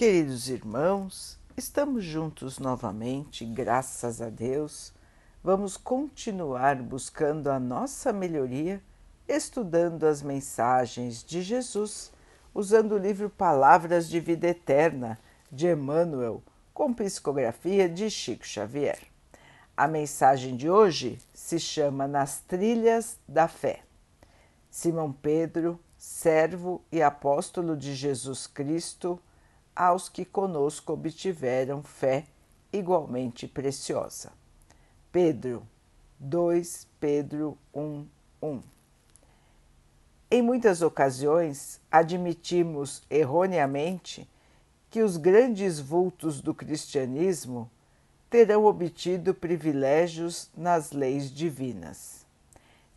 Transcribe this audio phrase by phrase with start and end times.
[0.00, 4.94] Queridos irmãos, estamos juntos novamente, graças a Deus.
[5.44, 8.82] Vamos continuar buscando a nossa melhoria,
[9.28, 12.10] estudando as mensagens de Jesus,
[12.54, 15.18] usando o livro Palavras de Vida Eterna
[15.52, 16.42] de Emmanuel,
[16.72, 19.00] com psicografia de Chico Xavier.
[19.76, 23.82] A mensagem de hoje se chama Nas Trilhas da Fé.
[24.70, 29.20] Simão Pedro, servo e apóstolo de Jesus Cristo,
[29.80, 32.26] aos que conosco obtiveram fé
[32.70, 34.30] igualmente preciosa.
[35.10, 35.66] Pedro
[36.18, 38.06] 2 Pedro 1,
[38.42, 38.62] 1
[40.30, 44.28] Em muitas ocasiões admitimos erroneamente
[44.90, 47.70] que os grandes vultos do cristianismo
[48.28, 52.26] terão obtido privilégios nas leis divinas.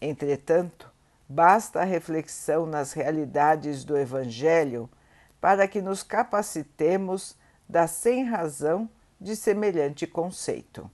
[0.02, 0.92] Entretanto,
[1.30, 4.90] basta a reflexão nas realidades do Evangelho
[5.44, 7.36] para que nos capacitemos
[7.68, 8.90] da sem-razão
[9.20, 10.90] de semelhante conceito.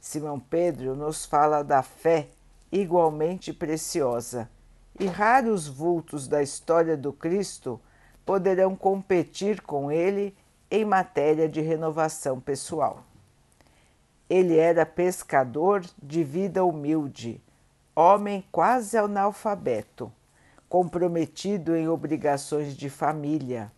[0.00, 2.28] Simão Pedro nos fala da fé
[2.70, 4.48] igualmente preciosa,
[4.96, 7.80] e raros vultos da história do Cristo
[8.24, 10.36] poderão competir com ele
[10.70, 13.02] em matéria de renovação pessoal.
[14.30, 17.42] Ele era pescador de vida humilde,
[17.96, 20.12] homem quase analfabeto
[20.74, 23.70] comprometido em obrigações de família,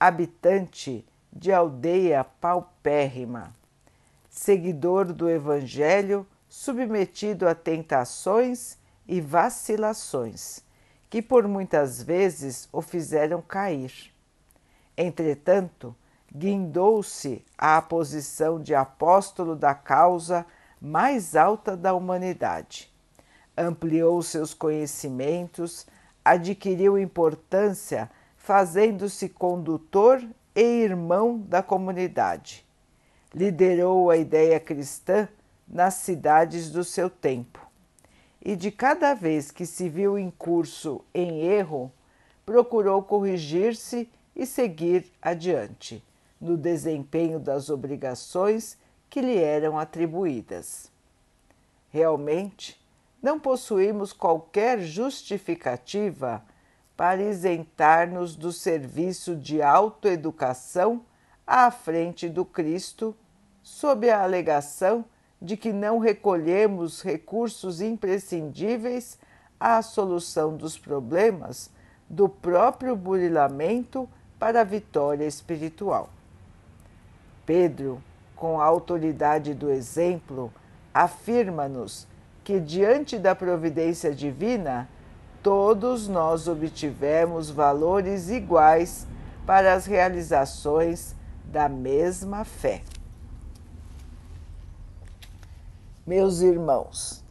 [0.00, 3.54] habitante de aldeia paupérrima,
[4.30, 10.60] seguidor do Evangelho, submetido a tentações e vacilações,
[11.10, 13.92] que por muitas vezes o fizeram cair.
[14.96, 15.94] Entretanto,
[16.34, 20.46] guindou-se à posição de apóstolo da causa
[20.80, 22.90] mais alta da humanidade.
[23.54, 25.86] Ampliou seus conhecimentos,
[26.24, 30.22] adquiriu importância fazendo-se condutor
[30.54, 32.66] e irmão da comunidade.
[33.34, 35.28] Liderou a ideia cristã
[35.66, 37.64] nas cidades do seu tempo.
[38.44, 41.92] E de cada vez que se viu em curso em erro,
[42.44, 46.02] procurou corrigir-se e seguir adiante
[46.40, 48.76] no desempenho das obrigações
[49.08, 50.90] que lhe eram atribuídas.
[51.90, 52.81] Realmente,
[53.22, 56.42] não possuímos qualquer justificativa
[56.96, 61.02] para isentar-nos do serviço de autoeducação
[61.46, 63.16] à frente do Cristo,
[63.62, 65.04] sob a alegação
[65.40, 69.18] de que não recolhemos recursos imprescindíveis
[69.58, 71.70] à solução dos problemas
[72.08, 74.08] do próprio burilamento
[74.38, 76.10] para a vitória espiritual.
[77.46, 78.02] Pedro,
[78.36, 80.52] com a autoridade do exemplo,
[80.92, 82.06] afirma-nos
[82.44, 84.88] que, diante da providência divina,
[85.42, 89.06] todos nós obtivemos valores iguais
[89.46, 91.14] para as realizações
[91.44, 92.82] da mesma fé.
[96.06, 97.24] Meus irmãos,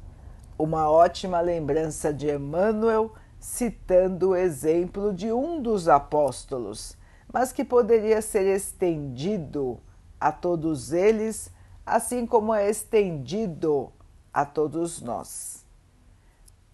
[0.58, 6.96] uma ótima lembrança de Emmanuel citando o exemplo de um dos apóstolos,
[7.34, 9.80] mas que poderia ser estendido
[10.20, 11.52] a todos eles,
[11.86, 13.92] assim como é estendido
[14.34, 15.66] a todos nós.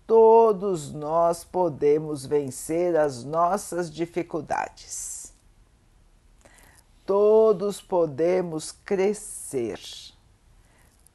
[0.05, 5.33] Todos nós podemos vencer as nossas dificuldades.
[7.05, 9.79] Todos podemos crescer.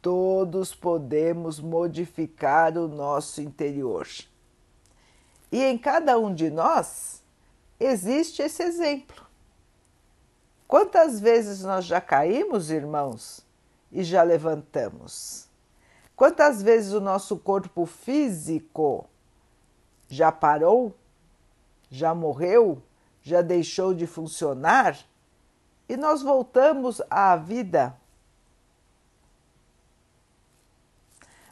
[0.00, 4.08] Todos podemos modificar o nosso interior.
[5.50, 7.22] E em cada um de nós
[7.78, 9.26] existe esse exemplo.
[10.66, 13.46] Quantas vezes nós já caímos, irmãos,
[13.92, 15.51] e já levantamos?
[16.22, 19.06] Quantas vezes o nosso corpo físico
[20.08, 20.96] já parou,
[21.90, 22.80] já morreu,
[23.24, 24.96] já deixou de funcionar
[25.88, 27.96] e nós voltamos à vida?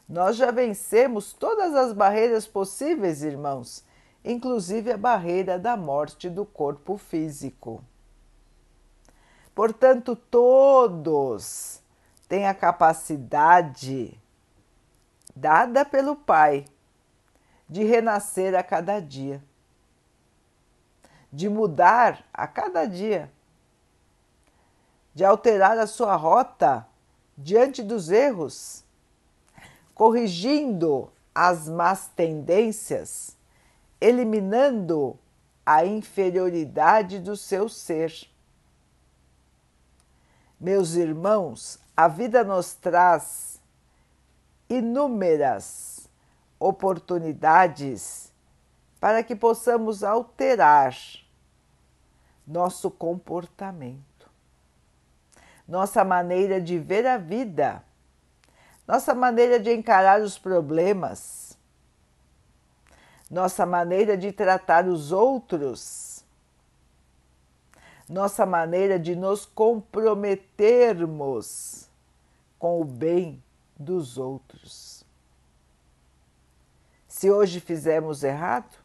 [0.07, 3.83] Nós já vencemos todas as barreiras possíveis, irmãos,
[4.23, 7.83] inclusive a barreira da morte do corpo físico.
[9.53, 11.81] Portanto, todos
[12.29, 14.20] têm a capacidade
[15.35, 16.65] dada pelo Pai,
[17.67, 19.41] de renascer a cada dia,
[21.31, 23.31] de mudar a cada dia,
[25.13, 26.85] de alterar a sua rota
[27.37, 28.83] diante dos erros,
[29.93, 33.37] corrigindo as más tendências,
[33.99, 35.17] eliminando
[35.65, 38.29] a inferioridade do seu ser.
[40.59, 43.50] Meus irmãos, a vida nos traz
[44.71, 46.09] inúmeras
[46.59, 48.31] oportunidades
[48.99, 50.95] para que possamos alterar
[52.47, 54.01] nosso comportamento.
[55.67, 57.81] nossa maneira de ver a vida,
[58.85, 61.57] nossa maneira de encarar os problemas,
[63.29, 66.25] nossa maneira de tratar os outros,
[68.09, 71.89] nossa maneira de nos comprometermos
[72.59, 73.41] com o bem
[73.81, 75.03] dos outros.
[77.07, 78.77] Se hoje fizermos errado,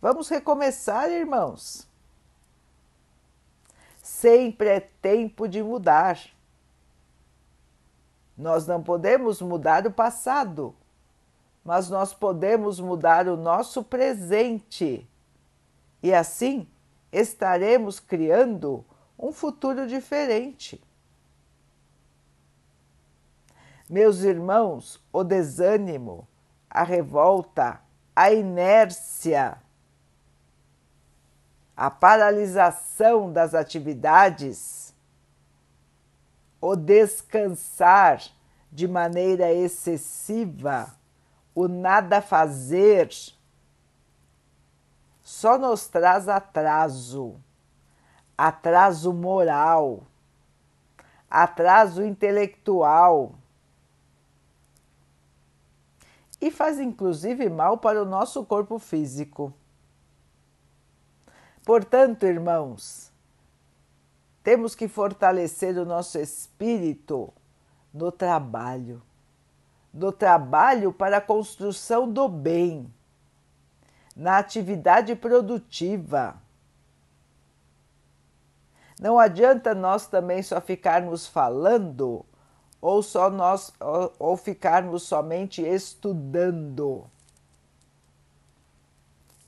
[0.00, 1.88] vamos recomeçar, irmãos.
[4.02, 6.20] Sempre é tempo de mudar.
[8.36, 10.74] Nós não podemos mudar o passado,
[11.64, 15.08] mas nós podemos mudar o nosso presente.
[16.02, 16.68] E assim
[17.10, 18.84] estaremos criando
[19.18, 20.82] um futuro diferente.
[23.88, 26.26] Meus irmãos, o desânimo,
[26.70, 27.80] a revolta,
[28.16, 29.58] a inércia,
[31.76, 34.94] a paralisação das atividades,
[36.60, 38.22] o descansar
[38.72, 40.94] de maneira excessiva,
[41.54, 43.10] o nada fazer,
[45.22, 47.36] só nos traz atraso,
[48.36, 50.04] atraso moral,
[51.28, 53.34] atraso intelectual
[56.44, 59.50] e faz inclusive mal para o nosso corpo físico.
[61.64, 63.10] Portanto, irmãos,
[64.42, 67.32] temos que fortalecer o nosso espírito
[67.94, 69.02] no trabalho,
[69.90, 72.92] no trabalho para a construção do bem,
[74.14, 76.36] na atividade produtiva.
[79.00, 82.22] Não adianta nós também só ficarmos falando
[82.84, 87.06] ou só nós ou, ou ficarmos somente estudando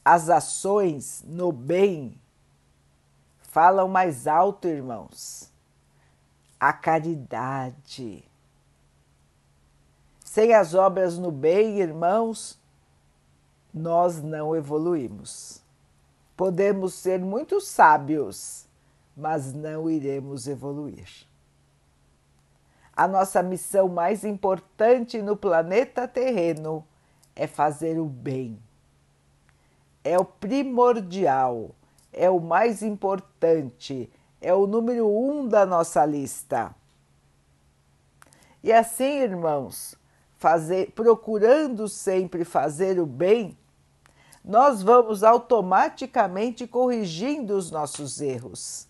[0.02, 2.18] as ações no bem
[3.42, 5.52] falam mais alto, irmãos.
[6.58, 8.24] A caridade.
[10.24, 12.58] Sem as obras no bem, irmãos,
[13.72, 15.60] nós não evoluímos.
[16.34, 18.66] Podemos ser muito sábios,
[19.14, 21.26] mas não iremos evoluir.
[22.96, 26.82] A nossa missão mais importante no planeta terreno
[27.34, 28.58] é fazer o bem
[30.06, 31.75] é o primordial,
[32.12, 34.08] é o mais importante,
[34.40, 36.72] é o número um da nossa lista.
[38.62, 39.96] E assim, irmãos,
[40.37, 43.58] fazer, procurando sempre fazer o bem,
[44.44, 48.87] nós vamos automaticamente corrigindo os nossos erros.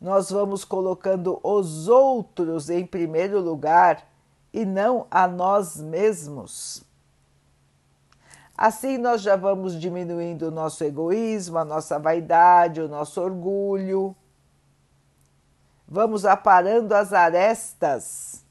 [0.00, 4.06] Nós vamos colocando os outros em primeiro lugar
[4.52, 6.84] e não a nós mesmos.
[8.56, 14.16] Assim nós já vamos diminuindo o nosso egoísmo, a nossa vaidade, o nosso orgulho.
[15.86, 18.44] Vamos aparando as arestas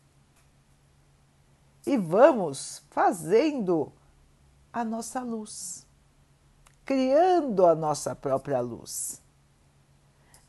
[1.85, 3.91] e vamos fazendo
[4.73, 5.85] a nossa luz,
[6.83, 9.21] criando a nossa própria luz.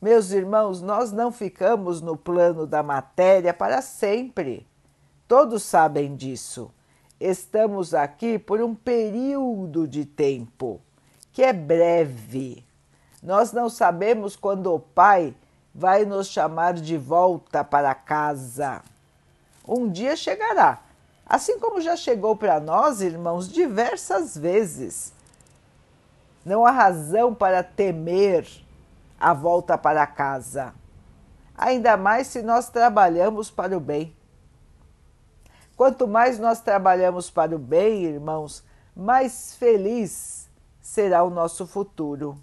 [0.01, 4.65] Meus irmãos, nós não ficamos no plano da matéria para sempre.
[5.27, 6.71] Todos sabem disso
[7.19, 10.79] estamos aqui por um período de tempo
[11.33, 12.65] que é breve.
[13.21, 15.35] Nós não sabemos quando o Pai
[15.75, 18.81] vai nos chamar de volta para casa.
[19.67, 20.81] Um dia chegará,
[21.25, 25.13] assim como já chegou para nós, irmãos, diversas vezes.
[26.45, 28.47] Não há razão para temer
[29.19, 30.73] a volta para casa,
[31.57, 34.15] ainda mais se nós trabalhamos para o bem.
[35.75, 38.63] Quanto mais nós trabalhamos para o bem, irmãos,
[38.95, 40.49] mais feliz
[40.81, 42.41] será o nosso futuro.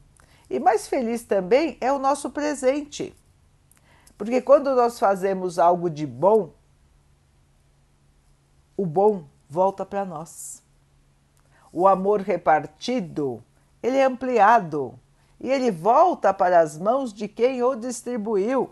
[0.49, 3.15] E mais feliz também é o nosso presente.
[4.17, 6.53] Porque quando nós fazemos algo de bom,
[8.77, 10.63] o bom volta para nós.
[11.73, 13.43] O amor repartido,
[13.83, 14.99] ele é ampliado
[15.41, 18.71] e ele volta para as mãos de quem o distribuiu.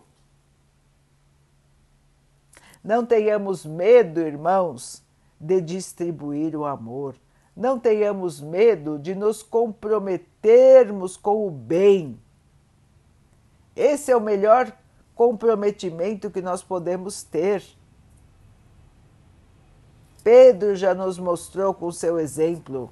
[2.82, 5.02] Não tenhamos medo, irmãos,
[5.40, 7.14] de distribuir o amor.
[7.56, 12.20] Não tenhamos medo de nos comprometermos com o bem.
[13.76, 14.72] Esse é o melhor
[15.14, 17.62] comprometimento que nós podemos ter.
[20.22, 22.90] Pedro já nos mostrou com seu exemplo.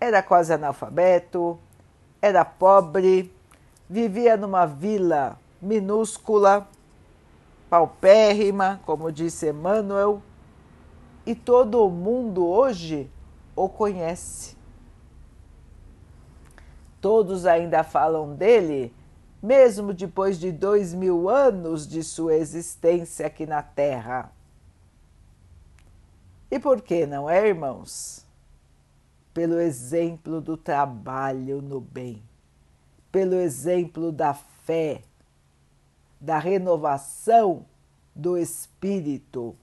[0.00, 1.58] Era quase analfabeto,
[2.20, 3.32] era pobre,
[3.88, 6.68] vivia numa vila minúscula
[7.68, 10.22] paupérrima, como disse Emmanuel,
[11.26, 13.10] e todo mundo hoje
[13.54, 14.56] o conhece.
[17.00, 18.94] Todos ainda falam dele
[19.42, 24.32] mesmo depois de dois mil anos de sua existência aqui na Terra.
[26.50, 28.26] E por que não é, irmãos?
[29.38, 32.20] Pelo exemplo do trabalho no bem,
[33.12, 35.02] pelo exemplo da fé,
[36.20, 37.64] da renovação
[38.12, 39.54] do espírito,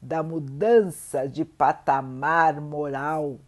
[0.00, 3.40] da mudança de patamar moral.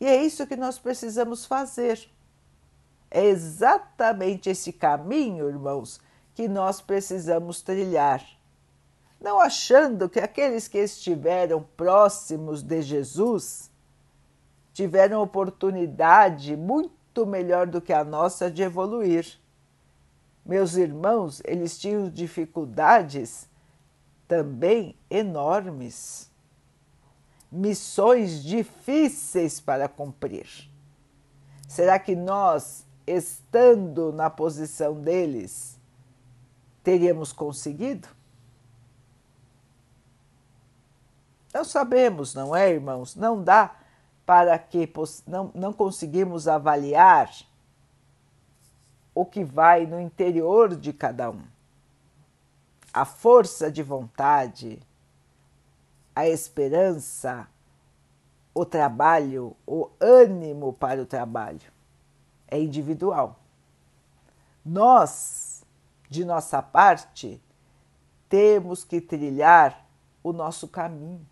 [0.00, 2.08] E é isso que nós precisamos fazer.
[3.10, 6.00] É exatamente esse caminho, irmãos,
[6.34, 8.24] que nós precisamos trilhar.
[9.20, 13.70] Não achando que aqueles que estiveram próximos de Jesus
[14.72, 19.38] tiveram oportunidade muito melhor do que a nossa de evoluir.
[20.44, 23.48] Meus irmãos, eles tinham dificuldades
[24.28, 26.30] também enormes,
[27.50, 30.46] missões difíceis para cumprir.
[31.66, 35.80] Será que nós estando na posição deles,
[36.82, 38.15] teríamos conseguido?
[41.56, 43.16] Não sabemos, não é, irmãos?
[43.16, 43.74] Não dá
[44.26, 44.86] para que
[45.26, 47.34] não, não conseguimos avaliar
[49.14, 51.40] o que vai no interior de cada um.
[52.92, 54.78] A força de vontade,
[56.14, 57.48] a esperança,
[58.52, 61.72] o trabalho, o ânimo para o trabalho
[62.48, 63.40] é individual.
[64.62, 65.64] Nós,
[66.10, 67.40] de nossa parte,
[68.28, 69.86] temos que trilhar
[70.22, 71.26] o nosso caminho.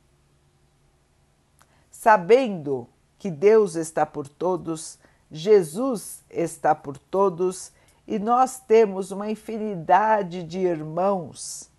[2.04, 2.86] Sabendo
[3.18, 4.98] que Deus está por todos,
[5.30, 7.72] Jesus está por todos
[8.06, 11.70] e nós temos uma infinidade de irmãos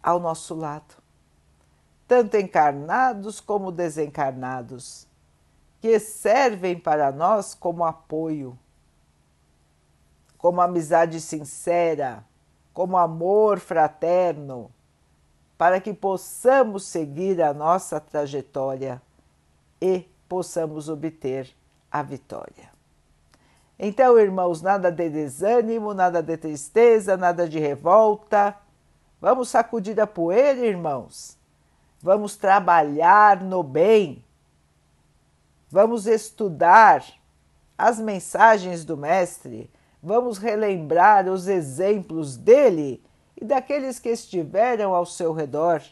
[0.00, 0.94] ao nosso lado,
[2.06, 5.04] tanto encarnados como desencarnados
[5.80, 8.56] que servem para nós como apoio,
[10.38, 12.24] como amizade sincera,
[12.72, 14.70] como amor fraterno,
[15.60, 19.02] para que possamos seguir a nossa trajetória
[19.78, 21.54] e possamos obter
[21.92, 22.70] a vitória.
[23.78, 28.56] Então, irmãos, nada de desânimo, nada de tristeza, nada de revolta.
[29.20, 31.36] Vamos sacudir a poeira, irmãos.
[32.00, 34.24] Vamos trabalhar no bem
[35.70, 37.04] vamos estudar
[37.78, 39.70] as mensagens do Mestre,
[40.02, 43.02] vamos relembrar os exemplos dele
[43.40, 45.82] e daqueles que estiveram ao seu redor,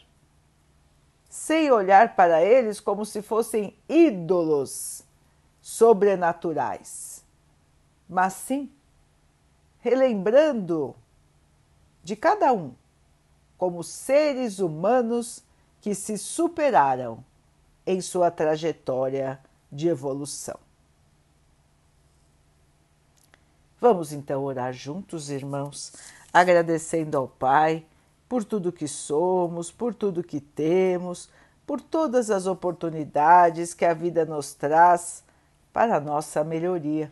[1.29, 5.03] sem olhar para eles como se fossem ídolos
[5.61, 7.23] sobrenaturais,
[8.07, 8.71] mas sim
[9.79, 10.95] relembrando
[12.03, 12.73] de cada um
[13.57, 15.43] como seres humanos
[15.81, 17.23] que se superaram
[17.85, 19.39] em sua trajetória
[19.71, 20.59] de evolução.
[23.81, 25.93] Vamos então orar juntos, irmãos,
[26.33, 27.85] agradecendo ao Pai
[28.27, 31.29] por tudo que somos, por tudo que temos,
[31.65, 35.23] por todas as oportunidades que a vida nos traz
[35.73, 37.11] para a nossa melhoria.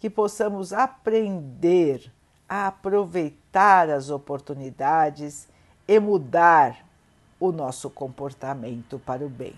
[0.00, 2.12] Que possamos aprender
[2.48, 5.48] a aproveitar as oportunidades
[5.86, 6.84] e mudar
[7.38, 9.54] o nosso comportamento para o bem.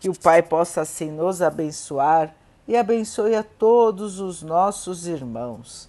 [0.00, 2.34] Que o Pai possa assim nos abençoar
[2.66, 5.88] e abençoe a todos os nossos irmãos.